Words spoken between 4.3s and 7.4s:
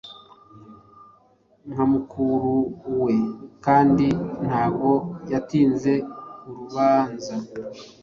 ntago yatinze urubaanza